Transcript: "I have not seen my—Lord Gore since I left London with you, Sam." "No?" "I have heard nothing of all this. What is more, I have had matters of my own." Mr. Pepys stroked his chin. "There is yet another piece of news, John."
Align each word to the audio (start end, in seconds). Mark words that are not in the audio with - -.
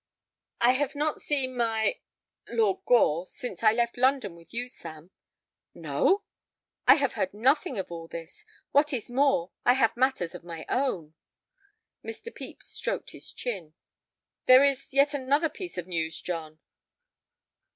"I 0.61 0.71
have 0.71 0.95
not 0.95 1.21
seen 1.21 1.55
my—Lord 1.55 2.79
Gore 2.87 3.27
since 3.27 3.61
I 3.61 3.71
left 3.71 3.97
London 3.99 4.33
with 4.35 4.51
you, 4.51 4.67
Sam." 4.67 5.11
"No?" 5.75 6.23
"I 6.87 6.95
have 6.95 7.13
heard 7.13 7.35
nothing 7.35 7.77
of 7.77 7.91
all 7.91 8.07
this. 8.07 8.43
What 8.71 8.93
is 8.93 9.11
more, 9.11 9.51
I 9.63 9.73
have 9.73 9.91
had 9.91 9.97
matters 9.97 10.33
of 10.33 10.43
my 10.43 10.65
own." 10.69 11.13
Mr. 12.03 12.35
Pepys 12.35 12.65
stroked 12.65 13.11
his 13.11 13.31
chin. 13.31 13.75
"There 14.47 14.63
is 14.63 14.91
yet 14.91 15.13
another 15.13 15.49
piece 15.49 15.77
of 15.77 15.85
news, 15.85 16.19
John." 16.19 16.57